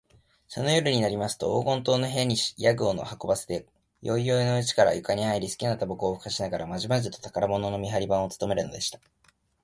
[0.47, 3.67] その夜になりますと、黄金塔の部屋に夜具を運ばせて、
[4.01, 8.99] 宵よいのうちから床にはいり、すきなたばこをふかしながら、まじまじと宝物の見はり番をつとめるのでした。